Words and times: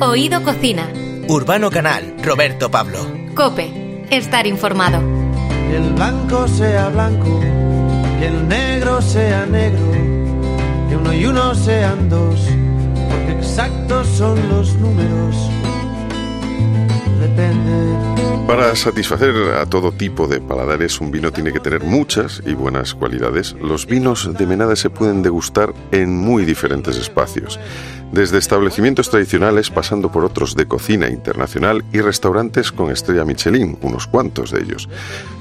Oído 0.00 0.44
Cocina. 0.44 0.88
Urbano 1.26 1.72
Canal, 1.72 2.14
Roberto 2.22 2.70
Pablo. 2.70 3.00
Cope, 3.34 4.04
estar 4.10 4.46
informado. 4.46 5.00
Que 5.68 5.76
el 5.76 5.92
blanco 5.92 6.46
sea 6.46 6.88
blanco, 6.88 7.40
que 8.20 8.26
el 8.26 8.46
negro 8.46 9.02
sea 9.02 9.44
negro, 9.46 9.90
que 10.88 10.96
uno 10.96 11.12
y 11.12 11.26
uno 11.26 11.52
sean 11.52 12.08
dos, 12.08 12.38
porque 13.10 13.32
exactos 13.40 14.06
son 14.06 14.38
los 14.48 14.72
números. 14.76 15.50
Depende. 17.18 18.08
Para 18.46 18.76
satisfacer 18.76 19.34
a 19.60 19.66
todo 19.66 19.90
tipo 19.90 20.28
de 20.28 20.40
paladares, 20.40 21.00
un 21.00 21.10
vino 21.10 21.32
tiene 21.32 21.52
que 21.52 21.60
tener 21.60 21.82
muchas 21.82 22.40
y 22.46 22.54
buenas 22.54 22.94
cualidades. 22.94 23.54
Los 23.60 23.84
vinos 23.86 24.32
de 24.32 24.46
Menade 24.46 24.76
se 24.76 24.90
pueden 24.90 25.22
degustar 25.22 25.74
en 25.90 26.16
muy 26.16 26.44
diferentes 26.44 26.96
espacios 26.96 27.58
desde 28.12 28.38
establecimientos 28.38 29.10
tradicionales 29.10 29.70
pasando 29.70 30.10
por 30.10 30.24
otros 30.24 30.54
de 30.54 30.66
cocina 30.66 31.08
internacional 31.08 31.84
y 31.92 32.00
restaurantes 32.00 32.72
con 32.72 32.90
estrella 32.90 33.24
Michelin, 33.24 33.78
unos 33.82 34.06
cuantos 34.06 34.50
de 34.50 34.62
ellos. 34.62 34.88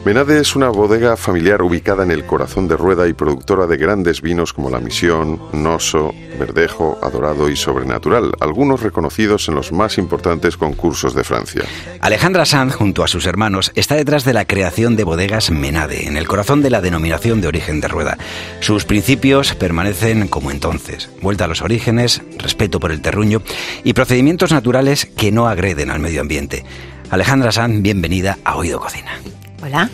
Menade 0.05 0.39
es 0.39 0.55
una 0.55 0.69
bodega 0.69 1.17
familiar 1.17 1.61
ubicada 1.61 2.03
en 2.03 2.11
el 2.11 2.25
corazón 2.25 2.67
de 2.67 2.77
Rueda 2.77 3.07
y 3.07 3.13
productora 3.13 3.67
de 3.67 3.77
grandes 3.77 4.21
vinos 4.21 4.53
como 4.53 4.69
La 4.69 4.79
Misión, 4.79 5.41
Noso, 5.53 6.13
Verdejo, 6.37 6.97
Adorado 7.01 7.49
y 7.49 7.55
Sobrenatural, 7.55 8.31
algunos 8.39 8.81
reconocidos 8.81 9.47
en 9.47 9.55
los 9.55 9.71
más 9.71 9.97
importantes 9.97 10.57
concursos 10.57 11.13
de 11.13 11.23
Francia. 11.23 11.63
Alejandra 12.01 12.45
Sanz, 12.45 12.75
junto 12.75 13.03
a 13.03 13.07
sus 13.07 13.25
hermanos, 13.25 13.71
está 13.75 13.95
detrás 13.95 14.23
de 14.25 14.33
la 14.33 14.45
creación 14.45 14.95
de 14.95 15.03
bodegas 15.03 15.51
Menade, 15.51 16.07
en 16.07 16.17
el 16.17 16.27
corazón 16.27 16.61
de 16.61 16.69
la 16.69 16.81
denominación 16.81 17.41
de 17.41 17.47
origen 17.47 17.81
de 17.81 17.87
Rueda. 17.87 18.17
Sus 18.59 18.85
principios 18.85 19.55
permanecen 19.55 20.27
como 20.27 20.51
entonces, 20.51 21.09
vuelta 21.21 21.45
a 21.45 21.47
los 21.47 21.61
orígenes, 21.61 22.21
respeto 22.37 22.79
por 22.79 22.91
el 22.91 23.01
terruño 23.01 23.41
y 23.83 23.93
procedimientos 23.93 24.51
naturales 24.51 25.05
que 25.05 25.31
no 25.31 25.47
agreden 25.47 25.91
al 25.91 25.99
medio 25.99 26.21
ambiente. 26.21 26.65
Alejandra 27.09 27.51
Sanz, 27.51 27.81
bienvenida 27.81 28.37
a 28.43 28.57
Oído 28.57 28.79
Cocina. 28.79 29.19
Hola. 29.63 29.89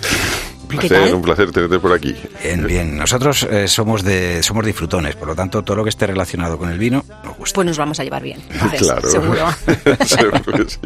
Un 0.73 0.79
placer, 0.79 1.15
un 1.15 1.21
placer 1.21 1.51
tenerte 1.51 1.79
por 1.79 1.93
aquí. 1.93 2.15
Bien, 2.43 2.65
bien. 2.65 2.97
Nosotros 2.97 3.43
eh, 3.43 3.67
somos 3.67 4.03
de 4.03 4.41
somos 4.43 4.65
disfrutones, 4.65 5.15
por 5.15 5.27
lo 5.27 5.35
tanto, 5.35 5.63
todo 5.63 5.77
lo 5.77 5.83
que 5.83 5.89
esté 5.89 6.07
relacionado 6.07 6.57
con 6.57 6.69
el 6.69 6.77
vino 6.77 7.05
nos 7.23 7.37
gusta. 7.37 7.55
Pues 7.55 7.67
nos 7.67 7.77
vamos 7.77 7.99
a 7.99 8.03
llevar 8.03 8.23
bien. 8.23 8.41
claro. 8.77 9.09
Seguro. 9.09 9.47
Seguro 10.05 10.41
que 10.41 10.69
sí. 10.69 10.79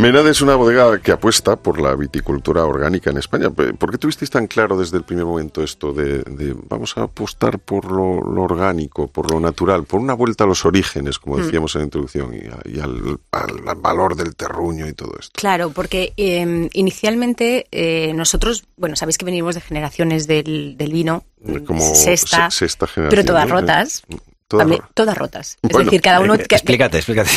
Menade 0.00 0.30
es 0.30 0.40
una 0.40 0.54
bodega 0.56 0.98
que 1.00 1.12
apuesta 1.12 1.56
por 1.56 1.78
la 1.80 1.94
viticultura 1.94 2.64
orgánica 2.64 3.10
en 3.10 3.18
España. 3.18 3.50
¿Por 3.50 3.90
qué 3.90 3.98
tuvisteis 3.98 4.30
tan 4.30 4.46
claro 4.46 4.76
desde 4.78 4.96
el 4.96 5.02
primer 5.04 5.26
momento 5.26 5.62
esto 5.62 5.92
de, 5.92 6.22
de 6.22 6.54
vamos 6.68 6.96
a 6.96 7.02
apostar 7.02 7.58
por 7.58 7.84
lo, 7.92 8.20
lo, 8.22 8.42
orgánico, 8.42 9.08
por 9.08 9.30
lo 9.30 9.40
natural, 9.40 9.84
por 9.84 10.00
una 10.00 10.14
vuelta 10.14 10.44
a 10.44 10.46
los 10.46 10.64
orígenes, 10.64 11.18
como 11.18 11.36
Mm. 11.36 11.42
decíamos 11.42 11.74
en 11.74 11.80
la 11.80 11.84
introducción, 11.84 12.34
y, 12.34 12.38
a- 12.38 12.60
y 12.64 12.80
al, 12.80 13.18
al 13.32 13.74
valor 13.76 14.16
del 14.16 14.34
terruño 14.36 14.88
y 14.88 14.94
todo 14.94 15.12
esto? 15.20 15.32
Claro, 15.38 15.70
porque 15.70 16.12
eh, 16.16 16.68
inicialmente 16.72 17.66
eh, 17.70 18.12
nosotros, 18.14 18.64
bueno, 18.76 18.96
sabéis 18.96 19.18
que 19.18 19.26
venimos 19.26 19.54
de 19.54 19.60
generaciones 19.60 20.26
del, 20.26 20.76
del 20.78 20.92
vino, 20.92 21.24
Como 21.66 21.80
sexta, 21.94 22.50
se- 22.50 22.58
sexta 22.60 22.86
pero 22.86 23.08
generación, 23.22 23.26
todas 23.26 23.48
¿no? 23.48 23.54
rotas. 23.54 24.02
Todas 24.50 24.66
todas 24.94 25.16
rotas. 25.16 25.58
Es 25.62 25.76
decir, 25.84 26.00
cada 26.00 26.18
uno... 26.20 26.34
Eh, 26.34 26.38
que- 26.38 26.56
explícate, 26.56 26.96
explícate. 26.98 27.30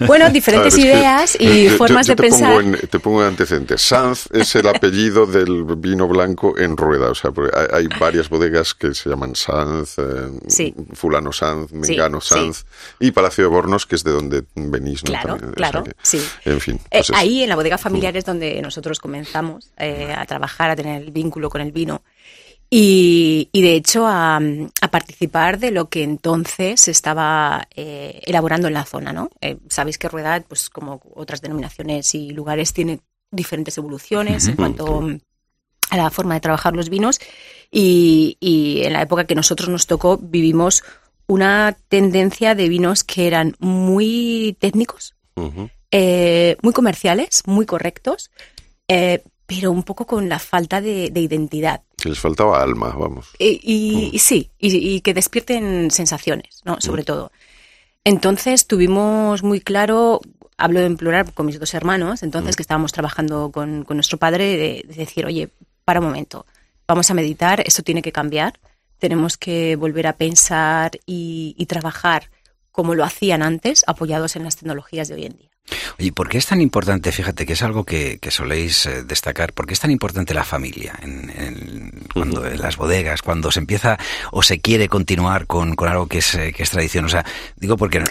Bueno, 0.00 0.28
diferentes 0.30 0.74
es 0.74 0.80
que 0.80 0.86
ideas 0.86 1.36
y 1.40 1.64
yo- 1.64 1.76
formas 1.78 2.06
yo 2.06 2.12
de 2.12 2.16
te 2.16 2.22
pensar. 2.24 2.54
Pongo 2.54 2.60
en, 2.76 2.88
te 2.88 2.98
pongo 3.00 3.22
en 3.22 3.28
antecedentes. 3.28 3.80
Sanz 3.80 4.28
es 4.32 4.54
el 4.54 4.68
apellido 4.68 5.24
del 5.26 5.64
vino 5.78 6.06
blanco 6.06 6.58
en 6.58 6.76
rueda. 6.76 7.10
O 7.10 7.14
sea, 7.14 7.30
hay, 7.72 7.84
hay 7.84 7.98
varias 7.98 8.28
bodegas 8.28 8.74
que 8.74 8.92
se 8.94 9.08
llaman 9.08 9.34
Sanz, 9.34 9.96
eh, 9.98 10.30
Sí. 10.46 10.74
Fulano 10.92 11.32
Sanz, 11.32 11.72
Mengano 11.72 12.20
sí. 12.20 12.34
Sanz 12.34 12.66
y 13.00 13.12
Palacio 13.12 13.44
de 13.44 13.48
Bornos, 13.50 13.86
que 13.86 13.96
es 13.96 14.04
de 14.04 14.12
donde 14.12 14.44
venís. 14.54 15.02
¿no? 15.04 15.10
Claro, 15.10 15.28
También, 15.36 15.52
claro, 15.54 15.84
que- 15.84 15.92
sí. 16.02 16.22
En 16.44 16.60
fin. 16.60 16.76
Eh, 16.76 16.86
pues 16.90 17.08
es- 17.10 17.16
ahí 17.16 17.42
en 17.42 17.48
la 17.48 17.56
bodega 17.56 17.78
familiar 17.78 18.14
es 18.16 18.26
donde 18.26 18.60
nosotros 18.60 19.00
comenzamos 19.00 19.70
eh, 19.78 20.14
a 20.14 20.26
trabajar, 20.26 20.68
a 20.70 20.76
tener 20.76 21.02
el 21.02 21.10
vínculo 21.12 21.48
con 21.48 21.62
el 21.62 21.72
vino 21.72 22.02
y, 22.70 23.48
y 23.52 23.62
de 23.62 23.74
hecho 23.74 24.06
a, 24.06 24.36
a 24.36 24.90
participar 24.90 25.58
de 25.58 25.70
lo 25.70 25.88
que 25.88 26.02
entonces 26.02 26.80
se 26.80 26.90
estaba 26.90 27.66
eh, 27.74 28.20
elaborando 28.26 28.68
en 28.68 28.74
la 28.74 28.84
zona. 28.84 29.12
¿no? 29.12 29.30
Eh, 29.40 29.58
Sabéis 29.68 29.98
que 29.98 30.08
Rueda, 30.08 30.40
pues 30.46 30.68
como 30.70 31.00
otras 31.14 31.40
denominaciones 31.40 32.14
y 32.14 32.30
lugares, 32.30 32.72
tiene 32.72 33.00
diferentes 33.30 33.76
evoluciones 33.78 34.48
en 34.48 34.56
cuanto 34.56 35.06
a 35.90 35.96
la 35.96 36.10
forma 36.10 36.34
de 36.34 36.40
trabajar 36.40 36.74
los 36.74 36.88
vinos 36.88 37.20
y, 37.70 38.36
y 38.40 38.82
en 38.84 38.94
la 38.94 39.02
época 39.02 39.26
que 39.26 39.34
nosotros 39.34 39.68
nos 39.68 39.86
tocó 39.86 40.16
vivimos 40.16 40.82
una 41.26 41.76
tendencia 41.88 42.54
de 42.54 42.68
vinos 42.68 43.04
que 43.04 43.26
eran 43.26 43.54
muy 43.58 44.56
técnicos, 44.60 45.14
eh, 45.90 46.56
muy 46.62 46.72
comerciales, 46.72 47.42
muy 47.46 47.66
correctos, 47.66 48.30
eh, 48.88 49.22
pero 49.44 49.70
un 49.70 49.82
poco 49.82 50.06
con 50.06 50.28
la 50.28 50.38
falta 50.38 50.80
de, 50.80 51.10
de 51.10 51.20
identidad. 51.20 51.82
Que 52.00 52.08
les 52.08 52.18
faltaba 52.18 52.62
alma, 52.62 52.94
vamos. 52.96 53.28
Y, 53.38 53.60
y- 53.62 54.10
y 54.12 54.18
sí, 54.20 54.50
y, 54.58 54.76
y 54.96 55.00
que 55.00 55.14
despierten 55.14 55.90
sensaciones, 55.90 56.62
¿no? 56.64 56.80
Sobre 56.80 57.02
todo. 57.02 57.32
Entonces 58.04 58.66
tuvimos 58.66 59.42
muy 59.42 59.60
claro, 59.60 60.20
hablo 60.56 60.80
en 60.80 60.96
plural 60.96 61.32
con 61.34 61.46
mis 61.46 61.58
dos 61.60 61.74
hermanos, 61.74 62.22
entonces 62.22 62.56
que 62.56 62.62
estábamos 62.62 62.92
trabajando 62.92 63.50
con, 63.52 63.84
con 63.84 63.96
nuestro 63.96 64.18
padre, 64.18 64.56
de, 64.56 64.84
de 64.86 64.94
decir, 64.94 65.26
oye, 65.26 65.50
para 65.84 66.00
un 66.00 66.06
momento, 66.06 66.46
vamos 66.86 67.10
a 67.10 67.14
meditar, 67.14 67.60
esto 67.66 67.82
tiene 67.82 68.00
que 68.02 68.12
cambiar, 68.12 68.58
tenemos 68.98 69.36
que 69.36 69.76
volver 69.76 70.06
a 70.06 70.16
pensar 70.16 70.92
y, 71.06 71.54
y 71.58 71.66
trabajar 71.66 72.30
como 72.72 72.94
lo 72.94 73.04
hacían 73.04 73.42
antes, 73.42 73.84
apoyados 73.88 74.36
en 74.36 74.44
las 74.44 74.56
tecnologías 74.56 75.08
de 75.08 75.14
hoy 75.14 75.24
en 75.26 75.36
día. 75.36 75.50
Oye, 75.98 76.12
¿por 76.12 76.28
qué 76.28 76.38
es 76.38 76.46
tan 76.46 76.60
importante, 76.60 77.12
fíjate 77.12 77.44
que 77.46 77.52
es 77.54 77.62
algo 77.62 77.84
que, 77.84 78.18
que 78.20 78.30
soléis 78.30 78.86
eh, 78.86 79.02
destacar, 79.04 79.52
por 79.52 79.66
qué 79.66 79.74
es 79.74 79.80
tan 79.80 79.90
importante 79.90 80.34
la 80.34 80.44
familia 80.44 80.94
en, 81.02 81.30
en- 81.30 81.92
cuando, 82.14 82.46
en 82.46 82.58
las 82.60 82.76
bodegas, 82.76 83.22
cuando 83.22 83.50
se 83.50 83.60
empieza 83.60 83.98
o 84.32 84.42
se 84.42 84.60
quiere 84.60 84.88
continuar 84.88 85.46
con, 85.46 85.74
con 85.76 85.88
algo 85.88 86.06
que 86.06 86.18
es, 86.18 86.34
eh, 86.34 86.52
que 86.56 86.62
es 86.62 86.70
tradición? 86.70 87.04
O 87.04 87.08
sea, 87.08 87.24
digo 87.56 87.76
porque 87.76 87.98
eh, 87.98 88.02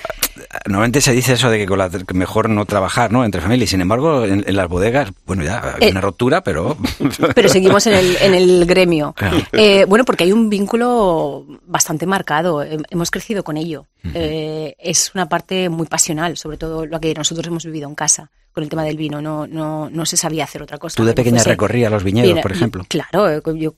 normalmente 0.67 1.01
se 1.01 1.11
dice 1.13 1.33
eso 1.33 1.49
de 1.49 1.57
que, 1.59 1.65
con 1.65 1.79
la, 1.79 1.89
que 1.89 2.13
mejor 2.13 2.49
no 2.49 2.65
trabajar 2.65 3.11
¿no? 3.11 3.25
entre 3.25 3.41
familias, 3.41 3.69
sin 3.69 3.81
embargo, 3.81 4.23
en, 4.25 4.43
en 4.47 4.55
las 4.55 4.67
bodegas, 4.67 5.11
bueno, 5.25 5.43
ya 5.43 5.75
hay 5.79 5.87
Eh, 5.89 5.91
una 5.91 6.01
ruptura, 6.01 6.41
pero... 6.43 6.77
pero 7.35 7.49
seguimos 7.49 7.85
en 7.87 7.93
el, 7.93 8.17
en 8.21 8.33
el 8.33 8.65
gremio. 8.65 9.13
Claro. 9.17 9.37
Eh, 9.53 9.85
bueno, 9.85 10.05
porque 10.05 10.23
hay 10.25 10.31
un 10.31 10.49
vínculo 10.49 11.45
bastante 11.65 12.05
marcado. 12.05 12.63
Hem- 12.63 12.85
Hemos 12.89 13.11
crecido 13.11 13.43
con 13.43 13.57
ello. 13.57 13.85
Eh, 14.13 14.75
es 14.79 15.11
una 15.15 15.27
parte 15.27 15.67
muy 15.69 15.85
pasional, 15.87 16.37
sobre 16.37 16.55
todo 16.57 16.85
lo 16.85 16.99
que 17.01 17.13
nosotros 17.13 17.46
hemos 17.47 17.65
vivido 17.65 17.87
en 17.89 17.95
casa 17.95 18.31
con 18.51 18.63
el 18.63 18.69
tema 18.69 18.83
del 18.83 18.97
vino. 18.97 19.21
No, 19.21 19.45
no, 19.47 19.89
no 19.89 20.05
se 20.05 20.17
sabía 20.17 20.43
hacer 20.45 20.61
otra 20.63 20.77
cosa. 20.77 20.95
Tú 20.97 21.03
de 21.03 21.13
que 21.13 21.21
no 21.21 21.23
pequeña 21.23 21.41
fuese- 21.43 21.49
recorrías 21.49 21.91
los 21.91 22.03
viñedos, 22.03 22.29
Mira, 22.31 22.41
por 22.41 22.51
ejemplo. 22.51 22.83
Claro, 22.87 23.29
eh, 23.29 23.41
yo 23.55 23.75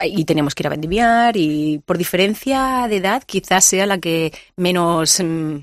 y 0.00 0.24
teníamos 0.26 0.54
que 0.54 0.62
ir 0.62 0.66
a 0.66 0.70
vendimiar 0.70 1.36
y 1.38 1.80
por 1.86 1.96
diferencia 1.96 2.86
de 2.88 2.96
edad 2.98 3.22
quizás 3.24 3.64
sea 3.64 3.86
la 3.86 3.96
que 3.98 4.30
menos 4.56 5.20
mm, 5.24 5.56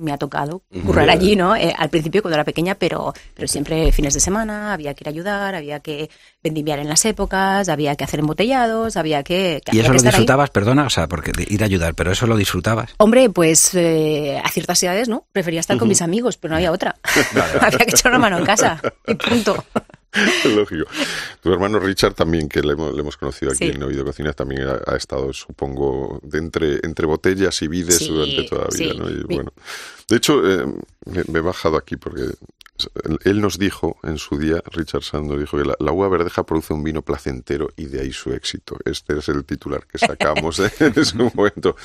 me 0.00 0.12
ha 0.12 0.18
tocado 0.18 0.62
currar 0.84 1.08
allí, 1.10 1.36
¿no? 1.36 1.54
Eh, 1.54 1.74
al 1.76 1.90
principio 1.90 2.22
cuando 2.22 2.34
era 2.36 2.44
pequeña, 2.44 2.74
pero, 2.74 3.12
pero 3.34 3.46
siempre 3.46 3.92
fines 3.92 4.14
de 4.14 4.20
semana, 4.20 4.72
había 4.72 4.94
que 4.94 5.04
ir 5.04 5.08
a 5.08 5.10
ayudar, 5.10 5.54
había 5.54 5.80
que 5.80 6.10
vendimiar 6.42 6.78
en 6.78 6.88
las 6.88 7.04
épocas, 7.04 7.68
había 7.68 7.94
que 7.96 8.04
hacer 8.04 8.20
embotellados, 8.20 8.96
había 8.96 9.22
que... 9.22 9.60
que 9.64 9.76
¿Y 9.76 9.80
eso 9.80 9.88
que 9.92 9.98
lo 9.98 10.00
ahí. 10.00 10.06
disfrutabas, 10.06 10.50
perdona? 10.50 10.84
O 10.86 10.90
sea, 10.90 11.06
porque 11.08 11.32
de 11.32 11.46
ir 11.48 11.62
a 11.62 11.66
ayudar, 11.66 11.94
pero 11.94 12.10
eso 12.12 12.26
lo 12.26 12.36
disfrutabas. 12.36 12.90
Hombre, 12.98 13.30
pues 13.30 13.74
eh, 13.74 14.40
a 14.42 14.48
ciertas 14.50 14.82
edades, 14.82 15.08
¿no? 15.08 15.26
Prefería 15.32 15.60
estar 15.60 15.76
con 15.78 15.88
mis 15.88 16.02
amigos, 16.02 16.36
pero 16.36 16.50
no 16.52 16.56
había 16.56 16.72
otra. 16.72 16.96
había 17.60 17.78
que 17.78 17.90
echar 17.90 18.10
una 18.12 18.18
mano 18.18 18.38
en 18.38 18.44
casa 18.46 18.80
y 19.06 19.14
punto. 19.14 19.64
Lógico. 20.56 20.86
Tu 21.40 21.52
hermano 21.52 21.78
Richard 21.78 22.14
también, 22.14 22.48
que 22.48 22.62
le 22.62 22.72
hemos, 22.72 22.92
le 22.94 23.00
hemos 23.00 23.16
conocido 23.16 23.52
aquí 23.52 23.66
Sí. 23.68 23.72
en 23.74 23.82
Oído 23.84 24.04
Cocina, 24.04 24.32
también 24.32 24.62
ha, 24.66 24.92
ha 24.92 24.96
estado, 24.96 25.32
supongo, 25.32 26.18
de 26.24 26.38
entre, 26.38 26.80
entre 26.82 27.06
botellas 27.06 27.62
y 27.62 27.68
vides 27.68 27.98
Sí, 27.98 28.08
durante 28.08 28.42
toda 28.48 28.62
la 28.62 28.76
vida. 28.76 28.92
sí. 28.92 28.98
¿no? 28.98 29.08
Y 29.08 29.22
bueno, 29.34 29.52
de 30.10 30.16
hecho, 30.16 30.44
eh, 30.44 30.66
me, 31.06 31.22
me 31.28 31.38
he 31.38 31.42
bajado 31.42 31.76
aquí 31.76 31.96
porque 31.96 32.22
él 33.24 33.40
nos 33.40 33.58
dijo 33.58 33.98
en 34.02 34.18
su 34.18 34.38
día, 34.38 34.60
Richard 34.72 35.02
Sando 35.02 35.38
dijo 35.38 35.56
que 35.56 35.64
la, 35.64 35.76
la 35.78 35.92
uva 35.92 36.08
verdeja 36.08 36.44
produce 36.44 36.72
un 36.74 36.82
vino 36.82 37.02
placentero 37.02 37.70
y 37.76 37.86
de 37.86 38.00
ahí 38.00 38.12
su 38.12 38.32
éxito. 38.32 38.76
Este 38.84 39.16
es 39.16 39.28
el 39.28 39.44
titular 39.44 39.86
que 39.86 39.98
sacamos 39.98 40.58
en 40.80 40.92
ese 40.96 41.16
momento. 41.16 41.76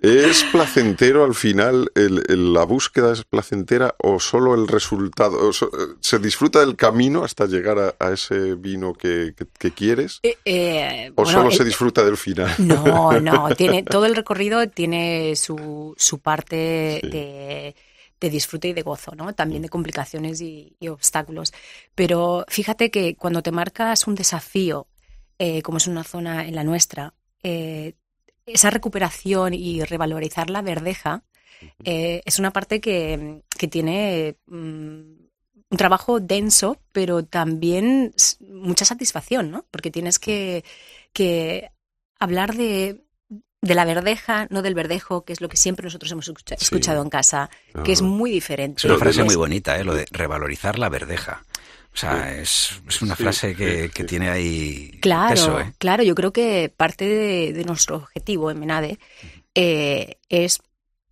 ¿Es 0.00 0.44
placentero 0.52 1.24
al 1.24 1.34
final? 1.34 1.90
El, 1.94 2.22
el- 2.28 2.52
¿La 2.52 2.64
búsqueda 2.64 3.12
es 3.12 3.24
placentera 3.24 3.94
o 3.98 4.20
solo 4.20 4.54
el 4.54 4.68
resultado? 4.68 5.52
so- 5.52 5.70
¿Se 6.00 6.18
disfruta 6.18 6.60
del 6.60 6.76
camino 6.76 7.24
hasta 7.24 7.46
llegar 7.46 7.78
a, 7.78 7.94
a 7.98 8.12
ese 8.12 8.54
vino 8.54 8.92
que, 8.92 9.34
que- 9.36 9.46
que 9.58 9.70
quieres? 9.72 10.20
Eh, 10.22 10.36
eh, 10.44 11.10
¿O 11.14 11.22
bueno, 11.24 11.38
solo 11.40 11.50
se 11.50 11.64
disfruta 11.64 12.04
del 12.04 12.16
final? 12.16 12.54
No, 12.58 13.18
no, 13.20 13.54
tiene, 13.56 13.82
todo 13.84 14.04
el 14.06 14.14
recorrido 14.14 14.68
tiene 14.68 15.34
su, 15.36 15.94
su 15.96 16.18
parte 16.18 17.00
Sí. 17.02 17.08
de, 17.10 17.74
de 18.20 18.30
disfrute 18.30 18.68
y 18.68 18.72
de 18.74 18.82
gozo, 18.82 19.14
¿no? 19.14 19.34
También 19.34 19.62
de 19.62 19.68
complicaciones 19.70 20.40
y, 20.40 20.76
y 20.78 20.88
obstáculos. 20.88 21.52
Pero 21.94 22.44
fíjate 22.48 22.90
que 22.90 23.16
cuando 23.16 23.42
te 23.42 23.50
marcas 23.50 24.06
un 24.06 24.14
desafío, 24.14 24.86
eh, 25.38 25.62
como 25.62 25.78
es 25.78 25.86
una 25.86 26.04
zona 26.04 26.46
en 26.46 26.54
la 26.54 26.64
nuestra, 26.64 27.14
eh, 27.42 27.94
esa 28.46 28.70
recuperación 28.70 29.52
y 29.54 29.82
revalorizar 29.84 30.48
la 30.50 30.62
verdeja 30.62 31.22
eh, 31.84 32.22
es 32.24 32.38
una 32.38 32.52
parte 32.52 32.80
que, 32.80 33.42
que 33.58 33.66
tiene 33.68 34.36
mm, 34.46 34.56
un 35.68 35.76
trabajo 35.78 36.20
denso, 36.20 36.78
pero 36.92 37.24
también 37.24 38.14
mucha 38.40 38.84
satisfacción, 38.84 39.50
¿no? 39.50 39.64
Porque 39.70 39.90
tienes 39.90 40.18
que, 40.18 40.64
que 41.14 41.70
hablar 42.20 42.54
de, 42.54 43.02
de 43.62 43.74
la 43.74 43.84
verdeja, 43.86 44.46
no 44.50 44.60
del 44.62 44.74
verdejo, 44.74 45.24
que 45.24 45.32
es 45.32 45.40
lo 45.40 45.48
que 45.48 45.56
siempre 45.56 45.84
nosotros 45.84 46.12
hemos 46.12 46.28
escucha- 46.28 46.56
Sí. 46.58 46.66
escuchado 46.66 47.02
en 47.02 47.08
casa, 47.08 47.48
que 47.84 47.92
es 47.92 48.00
Ajá. 48.02 48.08
muy 48.08 48.30
diferente. 48.30 48.78
Es 48.80 48.84
una 48.84 48.98
frase 48.98 49.24
muy 49.24 49.34
bonita, 49.34 49.76
¿eh? 49.78 49.82
lo 49.84 49.94
de 49.94 50.04
revalorizar 50.12 50.78
la 50.78 50.88
verdeja. 50.90 51.42
O 51.96 51.98
sea, 51.98 52.30
es, 52.36 52.78
es 52.86 53.00
una 53.00 53.16
Sí, 53.16 53.22
frase 53.22 53.54
que, 53.56 53.84
sí, 53.84 53.88
que 53.88 54.02
sí. 54.02 54.06
tiene 54.06 54.28
ahí 54.28 54.98
Claro, 55.00 55.30
peso, 55.34 55.58
¿eh? 55.60 55.72
claro, 55.78 56.02
yo 56.02 56.14
creo 56.14 56.30
que 56.30 56.70
parte 56.76 57.06
de, 57.08 57.52
de 57.54 57.64
nuestro 57.64 57.96
objetivo 57.96 58.50
en 58.50 58.60
Menade 58.60 58.98
eh, 59.54 60.18
es 60.28 60.60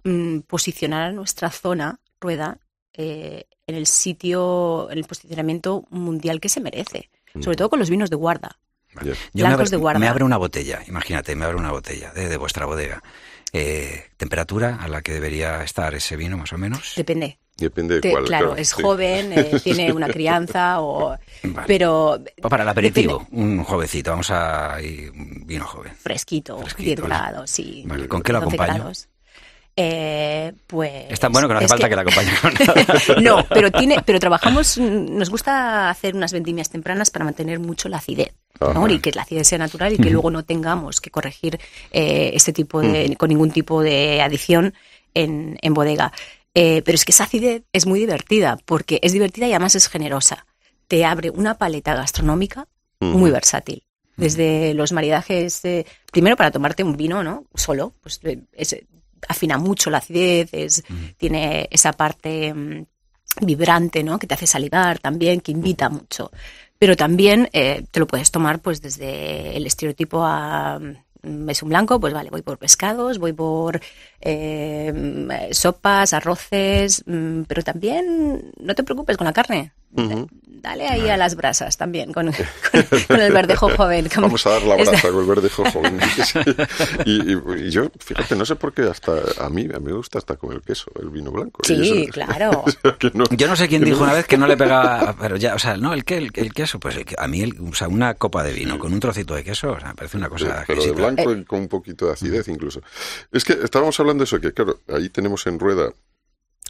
mm, 0.05 0.41
posicionar 0.41 1.09
a 1.09 1.13
nuestra 1.13 1.51
zona 1.51 2.01
rueda 2.21 2.59
eh, 2.93 3.47
en 3.67 3.75
el 3.77 3.87
sitio, 3.87 4.91
en 4.91 4.99
el 4.99 5.05
posicionamiento 5.05 5.87
mundial 5.89 6.39
que 6.39 6.51
se 6.51 6.61
merece, 6.61 7.09
sobre 7.41 7.57
todo 7.57 7.71
con 7.71 7.79
los 7.79 7.89
vinos 7.89 8.11
de 8.11 8.17
guarda. 8.17 8.59
Yo 9.03 9.15
me 9.33 9.43
Blancos 9.43 9.55
abro, 9.55 9.71
de 9.71 9.77
guarda. 9.79 9.99
me 9.99 10.07
abro 10.09 10.27
una 10.27 10.37
botella, 10.37 10.83
imagínate, 10.87 11.35
me 11.35 11.47
abro 11.47 11.59
una 11.59 11.73
botella 11.73 12.13
de, 12.13 12.29
de 12.29 12.37
vuestra 12.37 12.67
bodega. 12.67 13.03
Eh, 13.55 14.11
¿Temperatura 14.19 14.77
a 14.77 14.89
la 14.89 15.01
que 15.01 15.13
debería 15.13 15.63
estar 15.63 15.95
ese 15.95 16.17
vino, 16.17 16.37
más 16.37 16.53
o 16.53 16.59
menos? 16.59 16.93
Depende. 16.95 17.39
Depende 17.57 17.95
de 17.97 18.01
Te- 18.01 18.11
cuál. 18.11 18.25
claro, 18.25 18.57
es 18.57 18.71
sí. 18.71 18.83
joven, 18.83 19.33
eh, 19.33 19.61
tiene 19.65 19.93
una 19.93 20.09
crianza, 20.09 20.81
o, 20.81 21.11
Vale. 21.45 21.67
pero 21.69 22.19
para 22.43 22.63
el 22.65 22.69
aperitivo, 22.69 23.27
un 23.31 23.63
jovencito, 23.63 24.11
vamos 24.11 24.31
a 24.31 24.77
vino 24.81 25.65
joven. 25.65 25.93
fresquito, 26.01 26.59
Fresquito, 26.59 26.85
10 26.87 26.99
¿no? 27.01 27.07
grados, 27.07 27.51
sí. 27.51 27.85
Vale, 27.87 28.09
¿con 28.09 28.23
qué 28.23 28.33
lo 28.33 28.39
11 28.41 28.49
acompaño? 28.57 28.75
grados. 28.81 29.09
Eh, 29.77 30.53
pues 30.69 31.07
Es 31.11 31.19
tan 31.19 31.33
bueno 31.33 31.49
que 31.49 31.55
no 31.55 31.59
hace 31.59 31.65
es 31.65 31.71
falta 31.73 31.89
que, 31.89 31.97
la 31.97 32.03
acompañe 32.03 32.31
con 32.41 32.55
nada. 32.55 33.21
no, 33.21 33.45
pero 33.49 33.73
tiene, 33.73 33.97
pero 34.07 34.21
trabajamos, 34.21 34.79
nos 34.79 35.31
gusta 35.31 35.91
hacer 35.91 36.15
unas 36.15 36.33
vendimias 36.33 36.71
tempranas 36.71 37.11
para 37.11 37.25
mantener 37.25 37.59
mucho 37.59 37.89
la 37.89 37.97
acidez. 37.97 38.33
Y 38.89 38.99
que 39.01 39.11
la 39.11 39.23
acidez 39.23 39.49
sea 39.49 39.59
natural 39.59 39.93
y 39.95 39.99
que 39.99 40.11
luego 40.11 40.31
no 40.31 40.45
tengamos 40.45 41.01
que 41.01 41.11
corregir 41.11 41.59
eh, 41.91 42.31
este 42.35 42.53
tipo 42.53 42.81
de, 42.81 43.17
con 43.19 43.29
ningún 43.31 43.51
tipo 43.51 43.83
de 43.83 44.23
adición 44.23 44.75
en, 45.13 45.59
en 45.61 45.75
bodega. 45.75 46.13
Eh, 46.55 46.83
pero 46.83 46.95
es 46.95 47.05
que 47.05 47.13
esa 47.13 47.25
acidez 47.25 47.63
es 47.73 47.87
muy 47.87 47.99
divertida, 48.01 48.59
porque 48.65 49.01
es 49.03 49.13
divertida 49.13 49.47
y 49.49 49.53
además 49.53 49.75
es 49.75 49.89
generosa. 49.89 50.47
Te 50.87 51.05
abre 51.05 51.31
una 51.31 51.59
paleta 51.59 51.95
gastronómica 51.95 52.69
muy 53.01 53.31
versátil. 53.31 53.83
Desde 54.17 54.73
los 54.75 54.93
maridajes, 54.93 55.65
eh, 55.65 55.85
primero 56.13 56.37
para 56.37 56.53
tomarte 56.53 56.85
un 56.85 56.97
vino, 56.97 57.25
¿no? 57.25 57.45
Solo, 57.55 57.93
pues 58.01 58.21
eh, 58.23 58.39
es- 58.53 58.77
afina 59.29 59.59
mucho 59.59 59.91
la 59.91 59.99
acidez, 59.99 60.51
es, 60.53 60.85
tiene 61.17 61.67
esa 61.73 61.93
parte 61.93 62.55
mm, 62.55 62.85
vibrante, 63.41 64.05
¿no? 64.05 64.19
Que 64.21 64.27
te 64.29 64.35
hace 64.35 64.47
salivar 64.47 65.01
también, 65.01 65.41
que 65.41 65.51
invita 65.51 65.89
mucho. 65.89 66.31
Pero 66.79 66.97
también 66.97 67.49
eh, 67.53 67.85
te 67.91 67.99
lo 68.01 68.07
puedes 68.07 68.31
tomar, 68.31 68.61
pues, 68.61 68.81
desde 68.81 69.57
el 69.57 69.67
estereotipo 69.67 70.23
a 70.25 70.79
mm, 70.79 70.95
es 71.49 71.63
un 71.63 71.69
blanco, 71.69 72.01
pues 72.01 72.13
vale, 72.13 72.31
voy 72.31 72.43
por 72.43 72.59
pescados, 72.59 73.19
voy 73.19 73.33
por 73.33 73.81
eh, 74.21 75.49
sopas, 75.53 76.13
arroces, 76.13 77.03
mm, 77.07 77.43
pero 77.43 77.63
también 77.63 78.53
no 78.59 78.75
te 78.75 78.85
preocupes 78.85 79.17
con 79.17 79.27
la 79.27 79.33
carne. 79.33 79.73
Dale 80.65 80.89
ahí 80.89 81.11
a 81.11 81.19
las 81.19 81.35
brasas 81.37 81.77
también, 81.77 82.11
con, 82.15 82.27
con- 82.33 83.01
con 83.07 83.21
el 83.21 83.33
verdejo 83.35 83.69
joven. 83.77 84.09
como- 84.09 84.29
Vamos 84.29 84.47
a 84.47 84.51
dar 84.51 84.63
la 84.63 84.77
brasa 84.77 85.11
con 85.11 85.21
el 85.21 85.27
verdejo 85.27 85.63
joven. 85.71 86.01
Sí. 86.25 86.39
Y, 87.05 87.33
y- 87.33 87.67
y 87.67 87.71
yo, 87.71 87.91
fíjate, 87.99 88.35
no 88.35 88.47
sé 88.47 88.57
por 88.57 88.73
qué 88.73 88.83
hasta 88.83 89.13
a 89.45 89.51
mí, 89.51 89.65
a 89.75 89.79
mí 89.79 89.85
me 89.87 89.93
gusta 89.93 90.17
hasta 90.19 90.37
con 90.37 90.53
el 90.53 90.63
queso, 90.63 90.87
el 91.03 91.11
vino 91.11 91.31
blanco. 91.31 91.61
Sí, 91.65 92.05
eso- 92.05 92.13
claro. 92.13 92.63
o 92.65 92.71
sea, 92.71 92.97
que 92.99 93.11
no- 93.13 93.25
Yo 93.31 93.47
no 93.47 93.57
sé 93.57 93.69
quién 93.69 93.85
dijo 93.85 93.99
no- 93.99 94.05
una 94.05 94.15
vez 94.15 94.27
que 94.27 94.39
no 94.39 94.47
le 94.47 94.57
pegaba, 94.57 95.15
pero 95.21 95.37
ya, 95.37 95.55
o 95.55 95.59
sea, 95.59 95.77
no, 95.77 95.93
el, 95.93 96.05
que, 96.07 96.17
el, 96.17 96.31
el 96.35 96.55
queso, 96.55 96.81
pues 96.81 96.97
el 96.97 97.05
a 97.19 97.29
mí, 97.29 97.43
el- 97.43 97.57
o 97.61 97.75
sea, 97.75 97.89
una 97.89 98.15
copa 98.15 98.43
de 98.43 98.55
vino 98.55 98.79
con 98.79 98.93
un 98.95 99.01
trocito 99.01 99.35
de 99.35 99.45
queso, 99.45 99.73
o 99.73 99.79
sea, 99.81 99.89
me 99.91 99.95
parece 99.97 100.17
una 100.17 100.27
Sí, 100.29 100.33
cosa 100.33 100.65
pero 100.67 100.83
de 100.83 100.93
blanco 100.93 101.31
y 101.33 101.45
con 101.45 101.61
un 101.61 101.69
poquito 101.69 102.07
de 102.07 102.13
acidez 102.15 102.49
incluso. 102.49 102.81
Es 103.31 103.45
que 103.45 103.53
estábamos 103.63 104.01
hablando 104.01 104.23
de 104.23 104.27
eso, 104.27 104.41
que 104.41 104.53
claro, 104.53 104.81
ahí 104.89 105.11
tenemos 105.11 105.47
en 105.47 105.59
rueda 105.59 105.93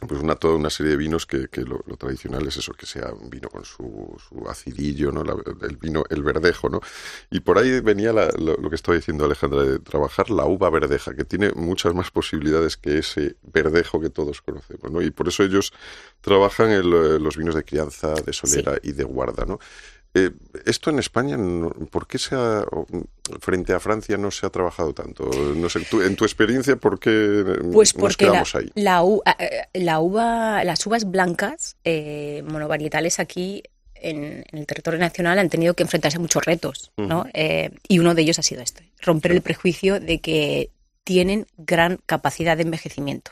pues 0.07 0.21
una 0.21 0.35
toda 0.35 0.55
una 0.55 0.69
serie 0.69 0.91
de 0.91 0.97
vinos 0.97 1.25
que, 1.25 1.47
que 1.47 1.61
lo, 1.61 1.81
lo 1.87 1.95
tradicional 1.95 2.45
es 2.45 2.57
eso, 2.57 2.73
que 2.73 2.85
sea 2.85 3.13
un 3.13 3.29
vino 3.29 3.47
con 3.49 3.63
su, 3.63 4.13
su 4.27 4.47
acidillo, 4.49 5.09
¿no? 5.11 5.23
La- 5.23 5.37
el 5.67 5.77
vino, 5.77 6.03
el 6.09 6.21
verdejo, 6.21 6.67
¿no? 6.69 6.81
Y 7.31 7.39
por 7.39 7.57
ahí 7.57 7.79
venía 7.79 8.11
la- 8.11 8.29
lo, 8.37 8.57
lo 8.57 8.69
que 8.69 8.75
estaba 8.75 8.97
diciendo 8.97 9.23
Alejandra, 9.23 9.63
de 9.63 9.79
trabajar 9.79 10.29
la 10.29 10.45
uva 10.45 10.69
verdeja, 10.69 11.15
que 11.15 11.23
tiene 11.23 11.51
muchas 11.55 11.93
más 11.93 12.11
posibilidades 12.11 12.75
que 12.75 12.97
ese 12.97 13.37
verdejo 13.41 14.01
que 14.01 14.09
todos 14.09 14.41
conocemos, 14.41 14.91
¿no? 14.91 15.01
Y 15.01 15.11
por 15.11 15.29
eso 15.29 15.43
ellos 15.43 15.71
trabajan 16.19 16.71
el, 16.71 16.91
eh, 16.93 17.19
los 17.19 17.37
vinos 17.37 17.55
de 17.55 17.63
crianza, 17.63 18.13
de 18.15 18.33
solera 18.33 18.77
y 18.83 18.91
de 18.91 19.05
guarda, 19.05 19.45
¿no? 19.45 19.59
Eh, 20.17 20.31
esto 20.65 20.89
en 20.91 20.99
España, 20.99 21.37
¿por 21.91 22.07
qué 22.07 22.17
se 22.17 22.35
ha, 22.35 22.63
frente 23.41 23.73
a 23.73 23.81
Francia 23.81 24.15
no 24.17 24.31
se 24.31 24.45
ha 24.45 24.49
trabajado 24.49 24.93
tanto? 24.93 25.25
No 25.55 25.67
sé, 25.69 25.81
tú- 25.81 26.01
en 26.01 26.15
tu 26.15 26.23
experiencia, 26.23 26.77
¿por 26.77 26.99
qué 26.99 27.43
Pues 27.73 27.93
nos 27.93 28.01
porque 28.01 28.25
la, 28.25 28.31
quedamos 28.31 28.55
ahí? 28.55 28.71
la 28.75 29.03
u- 29.03 29.21
eh, 29.37 29.63
la 29.73 29.99
uva, 29.99 30.63
las 30.63 30.85
uvas 30.87 31.11
blancas 31.11 31.75
eh, 31.83 32.43
monovarietales 32.47 33.19
aquí 33.19 33.61
en, 33.95 34.45
en 34.51 34.57
el 34.59 34.65
territorio 34.65 34.99
nacional 35.01 35.37
han 35.37 35.49
tenido 35.49 35.73
que 35.73 35.83
enfrentarse 35.83 36.17
a 36.17 36.21
muchos 36.21 36.45
retos, 36.45 36.91
¿no? 36.95 37.25
Eh, 37.33 37.71
y 37.87 37.99
uno 37.99 38.15
de 38.15 38.21
ellos 38.21 38.39
ha 38.39 38.43
sido 38.43 38.61
este, 38.61 38.91
romper 39.01 39.33
el 39.33 39.41
prejuicio 39.41 39.99
de 39.99 40.19
que 40.19 40.69
tienen 41.03 41.45
gran 41.57 41.99
capacidad 42.05 42.55
de 42.55 42.63
envejecimiento 42.63 43.31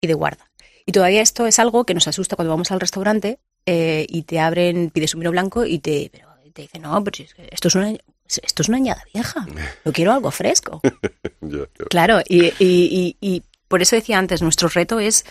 y 0.00 0.06
de 0.06 0.14
guarda. 0.14 0.50
Y 0.86 0.92
todavía 0.92 1.20
esto 1.22 1.46
es 1.46 1.58
algo 1.58 1.84
que 1.84 1.94
nos 1.94 2.08
asusta 2.08 2.34
cuando 2.36 2.50
vamos 2.52 2.70
al 2.70 2.80
restaurante 2.80 3.38
eh, 3.66 4.06
y 4.08 4.22
te 4.22 4.38
abren, 4.40 4.90
pides 4.90 5.14
un 5.14 5.20
vino 5.20 5.30
blanco 5.30 5.64
y 5.64 5.78
te, 5.78 6.10
pero 6.12 6.28
te 6.52 6.62
dicen, 6.62 6.82
no, 6.82 7.02
pero 7.02 7.24
esto 7.50 7.68
es 7.68 7.74
una, 7.74 7.90
esto 7.90 8.62
es 8.62 8.68
una 8.68 8.76
añada 8.78 9.02
vieja, 9.12 9.46
yo 9.84 9.92
quiero 9.92 10.12
algo 10.12 10.30
fresco. 10.30 10.80
Claro, 11.90 12.20
y, 12.28 12.46
y- 12.46 12.54
y- 12.60 13.16
y 13.20 13.42
por 13.68 13.82
eso 13.82 13.96
decía 13.96 14.18
antes, 14.18 14.40
nuestro 14.42 14.68
reto 14.68 15.00
es 15.00 15.24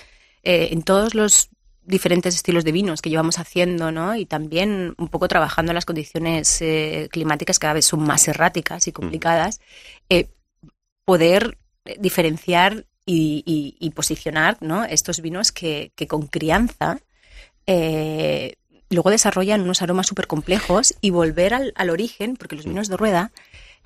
eh, 0.44 0.70
en 0.72 0.84
todos 0.84 1.16
los 1.16 1.50
diferentes 1.86 2.36
estilos 2.36 2.64
de 2.64 2.72
vinos 2.72 3.02
que 3.02 3.10
llevamos 3.10 3.40
haciendo, 3.40 3.92
¿no? 3.92 4.16
Y 4.16 4.26
también 4.26 4.94
un 4.98 5.08
poco 5.10 5.28
trabajando 5.28 5.72
en 5.72 5.76
las 5.76 5.86
condiciones 5.86 6.62
eh, 6.62 7.10
climáticas 7.12 7.60
cada 7.60 7.74
vez 7.74 7.86
son 7.86 8.02
más 8.04 8.28
erráticas 8.28 8.88
y 8.88 8.92
complicadas, 8.92 9.60
eh, 10.10 10.28
poder 11.06 11.58
diferenciar 12.00 12.86
y, 13.06 13.44
y- 13.46 13.76
y 13.86 13.90
posicionar, 13.92 14.58
¿no? 14.62 14.86
Estos 14.86 15.22
vinos 15.22 15.52
que, 15.52 15.92
que 15.96 16.08
con 16.08 16.28
crianza 16.28 17.00
eh, 17.68 18.56
luego 18.90 19.10
desarrollan 19.10 19.62
unos 19.62 19.82
aromas 19.82 20.08
súper 20.08 20.28
complejos 20.28 20.96
y 21.02 21.10
volver 21.10 21.54
al, 21.54 21.74
al 21.76 21.90
origen, 21.90 22.36
porque 22.36 22.56
los 22.56 22.66
vinos 22.66 22.88
de 22.88 22.98
rueda 22.98 23.32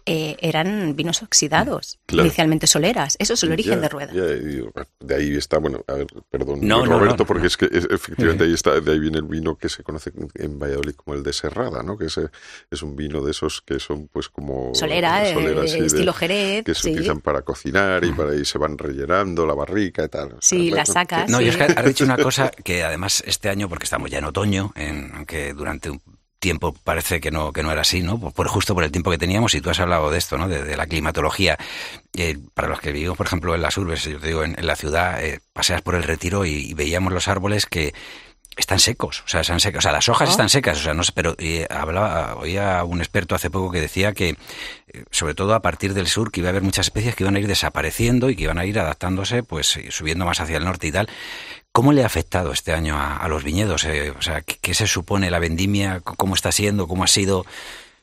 eh, 0.08 0.36
eran 0.40 0.96
vinos 0.96 1.22
oxidados, 1.22 2.00
Claro. 2.08 2.26
inicialmente 2.26 2.66
soleras. 2.66 3.16
Eso 3.20 3.34
es 3.36 3.44
el 3.44 3.52
origen 3.52 3.76
Ya, 3.76 3.80
de 3.82 3.90
rueda. 3.90 4.14
ya, 4.14 4.24
de 4.24 5.16
ahí 5.16 5.36
está, 5.36 5.60
bueno, 5.60 5.84
a 5.88 5.94
ver, 5.94 6.08
perdón, 6.32 6.60
No, 6.62 6.86
Roberto, 6.86 7.18
no, 7.18 7.26
porque 7.28 7.42
no. 7.42 7.48
es 7.48 7.58
que 7.58 7.66
es- 7.66 7.88
efectivamente 7.92 8.46
ahí 8.46 8.54
está, 8.54 8.80
de 8.80 8.92
ahí 8.92 9.00
viene 9.00 9.18
el 9.18 9.26
vino 9.26 9.56
que 9.58 9.70
se 9.70 9.84
conoce 9.84 10.12
en 10.36 10.58
Valladolid 10.58 10.96
como 10.96 11.16
el 11.16 11.24
de 11.24 11.34
Serrada, 11.34 11.84
¿no? 11.84 11.98
Que 11.98 12.06
es, 12.06 12.18
eh, 12.18 12.30
es 12.72 12.82
un 12.82 12.96
vino 12.96 13.22
de 13.24 13.32
esos 13.32 13.62
que 13.62 13.80
son 13.80 14.08
pues 14.08 14.30
como 14.30 14.74
Solera, 14.74 15.20
de- 15.20 15.36
de 15.36 15.68
sí, 15.68 15.80
estilo 15.80 16.14
Jerez, 16.14 16.64
que 16.64 16.74
se 16.74 16.82
sí. 16.84 16.92
utilizan 16.92 17.20
para 17.22 17.42
cocinar 17.42 18.04
y 18.06 18.14
para 18.14 18.32
ahí 18.32 18.46
se 18.46 18.58
van 18.58 18.78
rellenando 18.78 19.46
la 19.46 19.54
barrica 19.54 20.06
y 20.06 20.10
tal. 20.10 20.38
Sí, 20.40 20.72
la 20.72 20.86
sacas. 20.86 21.30
No, 21.30 21.40
sí. 21.40 21.44
y 21.46 21.48
es 21.50 21.58
que 21.58 21.64
has 21.64 21.86
dicho 21.86 22.06
una 22.06 22.18
cosa 22.18 22.50
que 22.50 22.84
además 22.84 23.24
este 23.28 23.50
año, 23.50 23.68
porque 23.68 23.84
estamos 23.84 24.10
ya 24.10 24.20
en 24.20 24.24
otoño, 24.26 24.72
en, 24.76 25.12
aunque 25.14 25.54
durante 25.54 25.90
un 25.90 26.02
tiempo 26.40 26.74
parece 26.84 27.20
que 27.20 27.32
no, 27.32 27.52
que 27.52 27.64
no 27.64 27.72
era 27.72 27.82
así, 27.82 28.02
¿no? 28.02 28.20
Por, 28.20 28.34
por- 28.34 28.48
justo 28.48 28.74
por 28.76 28.84
el 28.84 28.92
tiempo 28.92 29.12
que 29.12 29.18
teníamos, 29.18 29.54
y 29.56 29.62
tú 29.62 29.70
has 29.70 29.80
hablado 29.80 30.12
de 30.12 30.18
esto, 30.18 30.38
¿no? 30.38 30.48
De, 30.48 30.78
la 30.78 30.88
climatología. 30.88 31.58
Eh, 32.16 32.38
para 32.54 32.68
los 32.68 32.80
que 32.80 32.92
vivimos, 32.92 33.18
por 33.18 33.26
ejemplo, 33.28 33.56
en 33.56 33.62
las 33.62 33.78
urbes, 33.78 34.04
yo 34.04 34.20
te 34.20 34.28
digo, 34.28 34.44
en, 34.44 34.58
en 34.58 34.66
la 34.68 34.76
ciudad, 34.76 35.24
eh, 35.24 35.40
paseas 35.54 35.82
por 35.82 35.96
el 35.96 36.04
retiro 36.04 36.46
y 36.46 36.74
veíamos 36.74 37.14
los 37.14 37.28
árboles 37.28 37.66
que 37.66 37.94
están 38.58 38.80
secos, 38.80 39.22
o 39.26 39.28
sea, 39.28 39.42
están 39.42 39.60
secos, 39.60 39.80
o 39.80 39.82
sea, 39.84 39.92
las 39.92 40.10
hojas 40.10 40.28
Oh. 40.30 40.32
están 40.32 40.50
secas, 40.50 40.80
o 40.80 40.84
sea, 40.84 40.94
no 40.94 41.04
sé, 41.04 41.12
pero 41.14 41.36
eh, 41.38 41.68
hablaba, 41.70 42.36
oía 42.36 42.84
un 42.84 43.00
experto 43.00 43.36
hace 43.36 43.50
poco 43.50 43.72
que 43.72 43.80
decía 43.80 44.14
que, 44.14 44.30
eh, 44.30 45.04
sobre 45.12 45.36
todo 45.36 45.54
a 45.54 45.62
partir 45.62 45.94
del 45.94 46.08
sur, 46.08 46.32
que 46.32 46.40
iba 46.42 46.50
a 46.50 46.52
haber 46.52 46.64
muchas 46.64 46.88
especies 46.88 47.16
que 47.16 47.24
iban 47.24 47.36
a 47.36 47.40
ir 47.40 47.48
desapareciendo 47.48 48.30
y 48.30 48.36
que 48.36 48.44
iban 48.44 48.58
a 48.58 48.66
ir 48.66 48.80
adaptándose, 48.80 49.44
pues 49.44 49.78
eh, 49.78 49.88
subiendo 49.92 50.26
más 50.26 50.40
hacia 50.40 50.58
el 50.58 50.66
norte 50.66 50.88
y 50.88 50.92
tal. 50.92 51.08
¿Cómo 51.72 51.94
le 51.94 52.02
ha 52.02 52.08
afectado 52.08 52.52
este 52.52 52.74
año 52.74 52.98
a, 52.98 53.18
a 53.18 53.28
los 53.28 53.44
viñedos? 53.44 53.84
Eh, 53.86 54.12
o 54.18 54.22
sea, 54.24 54.42
¿qué, 54.42 54.58
qué 54.60 54.74
se 54.74 54.88
supone 54.88 55.30
la 55.30 55.38
vendimia? 55.40 56.00
¿Cómo 56.02 56.34
está 56.34 56.52
siendo? 56.52 56.88
¿Cómo 56.88 57.04
ha 57.04 57.08
sido? 57.08 57.46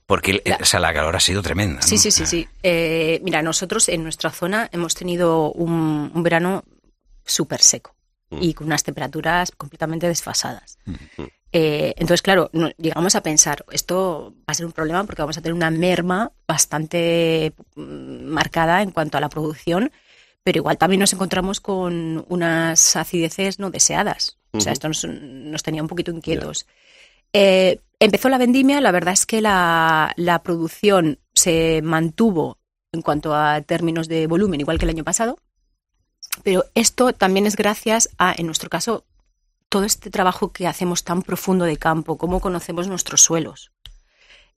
Porque 0.06 0.40
La- 0.44 0.58
o 0.60 0.64
sea, 0.64 0.78
la 0.80 0.94
calor 0.94 1.16
ha 1.16 1.20
sido 1.20 1.42
tremenda. 1.42 1.80
¿no? 1.80 1.82
Sí, 1.86 1.98
sí, 1.98 2.12
sí, 2.12 2.26
sí. 2.26 2.46
Eh, 2.62 3.20
mira, 3.24 3.42
nosotros 3.42 3.88
en 3.88 4.04
nuestra 4.04 4.30
zona 4.30 4.68
hemos 4.70 4.94
tenido 4.94 5.50
un, 5.50 6.12
un 6.14 6.22
verano 6.22 6.62
súper 7.24 7.60
seco 7.62 7.96
y 8.30 8.54
con 8.54 8.66
unas 8.66 8.82
temperaturas 8.82 9.50
completamente 9.52 10.08
desfasadas. 10.08 10.78
Eh, 11.52 11.94
entonces, 11.98 12.20
claro, 12.22 12.50
no- 12.52 12.70
llegamos 12.78 13.14
a 13.14 13.22
pensar, 13.22 13.64
esto 13.70 14.34
va 14.40 14.44
a 14.48 14.54
ser 14.54 14.66
un 14.66 14.72
problema 14.72 15.04
porque 15.04 15.22
vamos 15.22 15.38
a 15.38 15.40
tener 15.40 15.54
una 15.54 15.70
merma 15.70 16.32
bastante 16.48 17.52
mm, 17.76 18.24
marcada 18.24 18.82
en 18.82 18.90
cuanto 18.90 19.18
a 19.18 19.20
la 19.20 19.28
producción, 19.28 19.92
pero 20.42 20.58
igual 20.58 20.78
también 20.78 21.00
nos 21.00 21.12
encontramos 21.12 21.60
con 21.60 22.24
unas 22.28 22.96
acideces 22.96 23.58
no 23.60 23.70
deseadas. 23.70 24.38
O 24.52 24.60
sea, 24.60 24.72
esto 24.72 24.88
nos, 24.88 25.04
nos 25.04 25.62
tenía 25.62 25.82
un 25.82 25.88
poquito 25.88 26.10
inquietos. 26.10 26.66
Eh, 27.32 27.80
empezó 28.00 28.28
la 28.28 28.38
vendimia, 28.38 28.80
la 28.80 28.90
verdad 28.92 29.14
es 29.14 29.26
que 29.26 29.40
la, 29.40 30.12
la 30.16 30.42
producción 30.42 31.18
se 31.34 31.82
mantuvo 31.82 32.58
en 32.92 33.02
cuanto 33.02 33.34
a 33.34 33.60
términos 33.62 34.06
de 34.08 34.26
volumen, 34.26 34.60
igual 34.60 34.78
que 34.78 34.84
el 34.84 34.90
año 34.90 35.04
pasado, 35.04 35.38
pero 36.42 36.64
esto 36.74 37.12
también 37.12 37.46
es 37.46 37.56
gracias 37.56 38.10
a, 38.18 38.34
en 38.36 38.46
nuestro 38.46 38.68
caso, 38.68 39.04
todo 39.68 39.84
este 39.84 40.10
trabajo 40.10 40.52
que 40.52 40.66
hacemos 40.66 41.04
tan 41.04 41.22
profundo 41.22 41.64
de 41.64 41.76
campo, 41.76 42.16
cómo 42.16 42.40
conocemos 42.40 42.86
nuestros 42.88 43.22
suelos, 43.22 43.72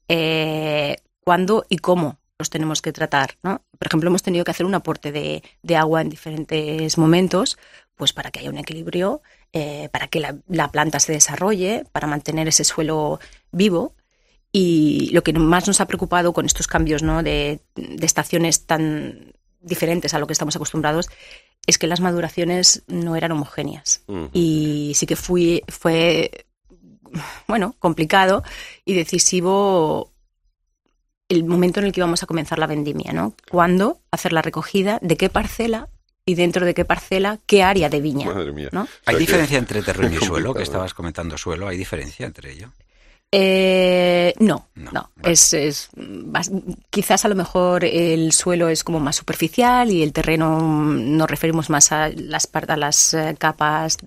eh, 0.07 0.97
cuándo 1.23 1.65
y 1.69 1.77
cómo 1.77 2.17
los 2.37 2.49
tenemos 2.49 2.81
que 2.81 2.93
tratar. 2.93 3.35
¿no? 3.41 3.61
Por 3.77 3.87
ejemplo, 3.87 4.09
hemos 4.09 4.23
tenido 4.23 4.45
que 4.45 4.51
hacer 4.51 4.65
un 4.65 4.75
aporte 4.75 5.11
de, 5.11 5.43
de 5.63 5.75
agua 5.75 6.01
en 6.01 6.09
diferentes 6.09 6.97
momentos, 6.97 7.57
pues 7.95 8.13
para 8.13 8.29
que 8.29 8.39
haya 8.39 8.49
un 8.49 8.59
equilibrio, 8.59 9.21
eh, 9.53 9.89
para 9.91 10.07
que 10.07 10.19
la, 10.19 10.37
la, 10.47 10.71
planta 10.71 10.99
se 10.99 11.13
desarrolle, 11.13 11.85
para 11.91 12.05
mantener 12.05 12.47
ese 12.47 12.63
suelo 12.63 13.19
vivo. 13.51 13.95
Y 14.51 15.09
lo 15.13 15.23
que 15.23 15.33
más 15.33 15.67
nos 15.67 15.81
ha 15.81 15.87
preocupado 15.87 16.31
con 16.31 16.45
estos 16.45 16.67
cambios 16.67 17.01
¿no? 17.01 17.23
de 17.23 17.59
estaciones 17.75 18.65
tan 18.65 19.33
diferentes 19.61 20.13
a 20.13 20.19
lo 20.19 20.27
que 20.27 20.33
estamos 20.33 20.55
acostumbrados 20.55 21.09
es 21.67 21.77
que 21.77 21.85
las 21.85 21.99
maduraciones 21.99 22.83
no 22.87 23.15
eran 23.15 23.33
homogéneas. 23.33 24.01
Uh 24.07 24.15
-huh. 24.15 24.29
Y 24.33 24.93
sí 24.95 25.05
que 25.05 25.15
fui, 25.15 25.61
fue, 25.67 26.45
bueno, 27.47 27.75
complicado 27.77 28.43
y 28.85 28.93
decisivo 28.93 30.11
el 31.29 31.43
momento 31.43 31.81
en 31.81 31.87
el 31.87 31.91
que 31.91 31.99
íbamos 31.99 32.23
a 32.23 32.25
comenzar 32.25 32.57
la 32.57 32.67
vendimia, 32.67 33.11
¿no? 33.11 33.33
¿Cuándo 33.51 33.99
hacer 34.11 34.31
la 34.31 34.41
recogida? 34.41 34.97
¿De 35.01 35.17
qué 35.17 35.29
parcela? 35.29 35.89
Y 36.25 36.35
dentro 36.35 36.65
de 36.65 36.73
qué 36.73 36.85
parcela, 36.85 37.39
qué 37.45 37.63
área 37.63 37.89
de 37.89 38.01
viña. 38.01 38.27
Madre 38.33 38.51
mía. 38.51 38.69
¿no? 38.71 38.87
¿Hay 39.05 39.15
o 39.15 39.17
sea 39.17 39.19
diferencia 39.19 39.57
entre 39.57 39.81
terreno 39.83 40.15
y 40.15 40.25
suelo? 40.25 40.53
Que 40.53 40.63
estabas 40.63 40.93
comentando 40.93 41.37
suelo, 41.37 41.67
¿hay 41.67 41.77
diferencia 41.77 42.25
entre 42.25 42.51
ello? 42.53 42.71
Eh, 43.31 44.33
no, 44.39 44.69
no, 44.75 44.91
no. 44.91 45.11
Vale. 45.17 45.33
Es, 45.33 45.53
es, 45.53 45.89
quizás 46.89 47.25
a 47.25 47.27
lo 47.27 47.35
mejor 47.35 47.83
el 47.83 48.31
suelo 48.31 48.69
es 48.69 48.83
como 48.83 48.99
más 48.99 49.17
superficial 49.17 49.91
y 49.91 50.01
el 50.01 50.13
terreno 50.13 50.61
nos 50.61 51.29
referimos 51.29 51.69
más 51.69 51.91
a 51.91 52.09
las, 52.09 52.49
a 52.53 52.77
las 52.77 53.13
eh, 53.13 53.35
capas 53.37 53.97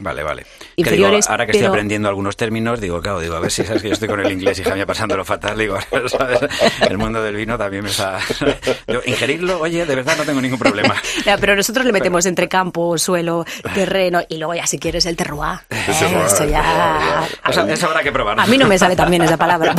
Vale, 0.00 0.22
vale. 0.22 0.46
Inferiores, 0.76 1.10
que 1.10 1.16
digo, 1.16 1.30
ahora 1.30 1.46
que 1.46 1.52
pero... 1.52 1.64
estoy 1.64 1.68
aprendiendo 1.68 2.08
algunos 2.08 2.36
términos, 2.36 2.80
digo, 2.80 3.00
claro, 3.00 3.20
digo, 3.20 3.34
a 3.34 3.40
ver 3.40 3.50
si 3.50 3.64
sabes 3.64 3.82
que 3.82 3.88
yo 3.88 3.94
estoy 3.94 4.08
con 4.08 4.20
el 4.20 4.30
inglés 4.30 4.58
y 4.60 4.64
Jaime 4.64 4.86
pasándolo 4.86 5.24
fatal, 5.24 5.58
digo, 5.58 5.76
¿sabes? 6.06 6.40
el 6.88 6.98
mundo 6.98 7.22
del 7.22 7.34
vino 7.34 7.58
también 7.58 7.82
me 7.82 7.90
está... 7.90 8.18
Digo, 8.86 9.02
ingerirlo, 9.04 9.60
oye, 9.60 9.84
de 9.84 9.94
verdad 9.94 10.16
no 10.16 10.24
tengo 10.24 10.40
ningún 10.40 10.58
problema. 10.58 10.94
No, 11.26 11.36
pero 11.38 11.56
nosotros 11.56 11.84
le 11.84 11.92
metemos 11.92 12.24
pero... 12.24 12.30
entre 12.30 12.48
campo, 12.48 12.96
suelo, 12.96 13.44
terreno 13.74 14.22
y 14.28 14.38
luego 14.38 14.54
ya 14.54 14.66
si 14.66 14.78
quieres 14.78 15.04
el 15.04 15.16
terroir. 15.16 15.58
Terroir. 15.68 16.26
Eso 16.26 16.44
ya... 16.44 17.28
Eso, 17.48 17.66
eso 17.66 17.86
habrá 17.86 18.02
que 18.02 18.12
probarlo. 18.12 18.42
A 18.42 18.46
mí 18.46 18.56
no 18.56 18.66
me 18.66 18.78
sale 18.78 18.96
tan 18.96 19.10
bien 19.10 19.22
esa 19.22 19.36
palabra. 19.36 19.74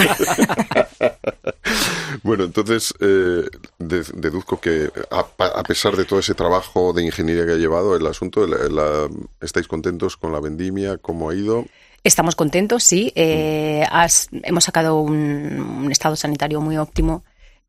Bueno, 2.23 2.43
entonces 2.43 2.93
eh, 2.99 3.45
de, 3.77 4.03
deduzco 4.13 4.59
que 4.59 4.89
a, 5.11 5.19
a, 5.19 5.63
pesar 5.63 5.95
de 5.95 6.05
todo 6.05 6.19
ese 6.19 6.35
trabajo 6.35 6.93
de 6.93 7.03
ingeniería 7.03 7.45
que 7.45 7.53
ha 7.53 7.57
llevado 7.57 7.95
el 7.95 8.05
asunto, 8.07 8.45
la, 8.45 8.57
la, 8.69 9.09
¿estáis 9.41 9.67
contentos 9.67 10.17
con 10.17 10.31
la 10.31 10.39
vendimia? 10.39 10.97
¿Cómo 10.97 11.29
ha 11.29 11.35
ido? 11.35 11.65
Estamos 12.03 12.35
contentos, 12.35 12.83
sí. 12.83 13.11
Eh, 13.15 13.85
has, 13.91 14.29
hemos 14.31 14.63
sacado 14.63 14.99
un, 15.01 15.81
un, 15.83 15.91
estado 15.91 16.15
sanitario 16.15 16.61
muy 16.61 16.77
óptimo, 16.77 17.23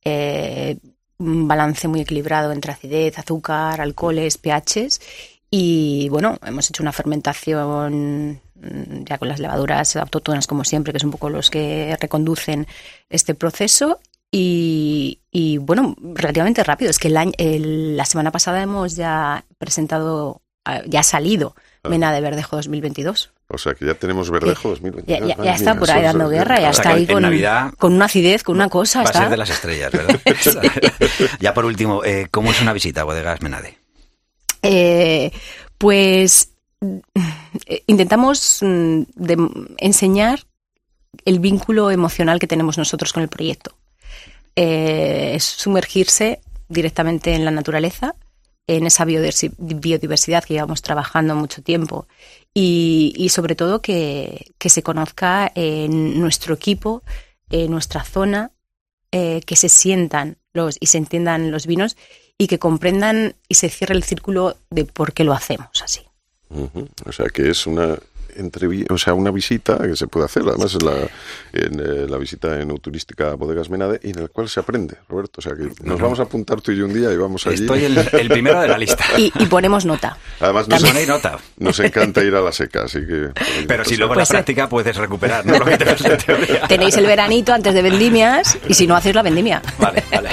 eh, 0.05 0.79
un 1.19 1.49
balance 1.49 1.89
muy 1.89 2.01
equilibrado 2.01 2.53
entre 2.53 2.73
acidez, 2.73 3.19
azúcar, 3.19 3.81
alcoholes, 3.81 4.39
pHs. 4.39 5.01
Y 5.51 6.09
bueno, 6.11 6.39
hemos 6.47 6.71
hecho 6.71 6.83
una 6.83 6.93
fermentación 6.93 8.41
mm, 8.55 9.05
ya 9.05 9.19
con 9.19 9.29
las 9.29 9.41
levaduras 9.41 9.97
autóctonas 9.97 10.47
como 10.47 10.65
siempre, 10.65 10.93
que 10.93 10.99
es 10.99 11.05
un 11.05 11.11
poco 11.11 11.29
los 11.29 11.51
que 11.51 11.97
reconducen 12.01 12.69
este 13.09 13.35
proceso. 13.35 13.99
Y, 14.33 15.21
y 15.31 15.59
bueno, 15.59 15.97
relativamente 16.01 16.63
rápido. 16.63 16.91
Es 16.91 16.99
que 16.99 17.09
el 17.09 17.17
año, 17.17 17.33
el, 17.39 17.97
la 17.97 18.05
semana 18.05 18.31
pasada 18.31 18.63
hemos 18.63 18.97
ya 18.97 19.45
presentado, 19.59 20.43
ah, 20.65 20.83
ya 20.87 21.01
ha 21.01 21.05
salido 21.05 21.55
ah. 21.83 21.89
Mena 21.89 22.13
de 22.13 22.21
Verdejo 22.21 22.57
2022. 22.57 23.33
O 23.49 23.59
sea 23.59 23.75
que 23.75 23.85
ya 23.85 23.95
tenemos 23.95 24.31
Verdejo 24.31 24.69
2022. 24.71 25.07
Ya, 25.07 25.27
ya, 25.37 25.45
ya 25.45 25.55
está 25.55 25.75
por 25.75 25.91
ahí 25.91 26.03
dando 26.03 26.29
guerra, 26.29 26.61
ya 26.61 26.71
está 26.71 26.91
ahí 26.91 27.07
con, 27.07 27.23
Navidad 27.23 27.73
con 27.79 27.93
una 27.95 28.05
acidez, 28.05 28.45
con 28.45 28.55
una 28.55 28.69
cosa. 28.69 29.01
Va 29.01 29.07
está. 29.07 29.19
a 29.19 29.23
ser 29.23 29.31
de 29.31 29.37
las 29.37 29.51
estrellas, 29.51 29.93
¿verdad? 29.93 30.21
ya 31.41 31.53
por 31.53 31.65
último, 31.65 32.05
eh, 32.05 32.29
¿cómo 32.31 32.53
es 32.53 32.63
una 32.63 32.73
visita 32.73 33.01
a 33.01 33.05
Bodegas 33.05 33.43
Menade? 33.43 33.77
Eh, 34.63 35.33
pues 35.79 36.53
intentamos 37.87 38.61
mm, 38.63 39.03
de, 39.15 39.49
enseñar 39.79 40.41
el 41.25 41.41
vínculo 41.41 41.91
emocional 41.91 42.39
que 42.39 42.47
tenemos 42.47 42.79
nosotros 42.79 43.13
con 43.13 43.23
el 43.23 43.29
proyecto. 43.29 43.75
Eh, 44.63 45.37
es 45.37 45.45
sumergirse 45.45 46.43
directamente 46.69 47.33
en 47.33 47.47
la 47.47 47.51
naturaleza, 47.51 48.15
en 48.67 48.85
esa 48.85 49.07
biodiversidad 49.07 50.45
que 50.45 50.53
llevamos 50.53 50.83
trabajando 50.83 51.35
mucho 51.35 51.63
tiempo 51.63 52.07
y, 52.53 53.27
sobre 53.31 53.55
todo 53.55 53.81
que, 53.81 54.53
que, 54.59 54.69
se 54.69 54.83
conozca 54.83 55.51
en 55.55 56.21
nuestro 56.21 56.53
equipo, 56.53 57.03
en 57.49 57.71
nuestra 57.71 58.05
zona, 58.05 58.51
eh, 59.13 59.41
que 59.47 59.57
se 59.57 59.71
sientan 59.71 60.37
los, 60.53 60.77
y 60.79 60.89
se 60.89 60.99
entiendan 60.99 61.51
los 61.51 61.67
vinos 61.67 61.97
y 62.37 62.47
que 62.47 62.59
comprendan 62.59 63.37
y 63.49 63.55
se 63.55 63.71
cierre 63.71 63.95
el 63.95 64.05
círculo 64.05 64.59
de 64.69 64.85
por 64.85 65.15
qué 65.15 65.25
lo 65.25 65.33
hacemos 65.33 65.83
así. 65.83 66.03
O 67.07 67.13
sea 67.13 67.31
que 67.33 67.49
es 67.49 67.67
una 67.67 67.99
o 68.89 68.99
sea, 68.99 69.15
una 69.15 69.31
visita 69.31 69.79
que 69.79 69.97
se 69.97 70.07
puede 70.07 70.27
hacer, 70.27 70.43
además 70.47 70.75
es 70.75 70.83
la, 70.83 70.93
en, 71.53 71.81
eh, 71.81 72.07
la 72.09 72.19
visita 72.19 72.61
enoturística 72.61 73.31
a 73.31 73.35
Bodegas 73.35 73.71
Menade, 73.71 74.01
y 74.03 74.11
en 74.11 74.19
el 74.19 74.31
cual 74.31 74.49
se 74.49 74.61
aprende, 74.61 74.97
Roberto. 75.09 75.39
O 75.39 75.43
sea, 75.43 75.55
que 75.55 75.65
nos 75.65 75.81
no, 75.85 75.99
vamos 75.99 76.21
a 76.21 76.25
apuntar 76.25 76.61
tú 76.61 76.73
y 76.73 76.79
yo 76.79 76.87
un 76.87 76.95
día 76.95 77.13
y 77.13 77.17
vamos 77.17 77.47
allí. 77.47 77.63
Estoy 77.63 77.85
el, 77.85 77.99
el 77.99 78.29
primero 78.29 78.61
de 78.61 78.69
la 78.69 78.79
lista. 78.79 79.05
y, 79.17 79.33
y, 79.39 79.47
ponemos 79.47 79.85
nota. 79.85 80.17
Además, 80.41 80.69
nos, 80.69 80.83
ponéis 80.83 81.09
nota. 81.09 81.39
nos 81.59 81.79
encanta 81.81 82.23
ir 82.23 82.35
a 82.35 82.41
la 82.41 82.53
seca, 82.53 82.85
así 82.85 83.01
que... 83.07 83.31
Pero 83.67 83.85
si 83.85 83.97
luego 83.97 84.15
pues 84.15 84.29
la 84.29 84.35
práctica 84.35 84.69
puedes 84.69 84.97
recuperar, 84.97 85.45
¿no? 85.47 85.59
Lo 85.59 85.65
que 85.65 85.75
en 85.75 86.19
teoría. 86.19 86.67
Tenéis 86.69 86.97
el 86.97 87.07
veranito 87.07 87.53
antes 87.53 87.75
de 87.75 87.83
vendimias, 87.83 88.59
y 88.69 88.75
si 88.75 88.87
no, 88.87 88.97
hacéis 88.97 89.15
la 89.15 89.23
vendimia. 89.23 89.63
Vale, 89.79 90.03
vale. 90.11 90.29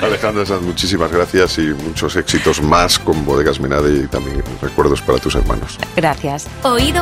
Alejandra 0.00 0.46
Sanz, 0.46 0.62
muchísimas 0.62 1.10
gracias 1.12 1.58
y 1.58 1.62
muchos 1.62 2.16
éxitos 2.16 2.60
más 2.62 2.98
con 2.98 3.24
Bodegas 3.24 3.60
Menade 3.60 4.04
y 4.04 4.06
también 4.06 4.42
recuerdos 4.60 5.00
para 5.02 5.18
tus 5.18 5.34
hermanos. 5.34 5.78
Gracias. 5.96 6.46
Oído 6.62 7.01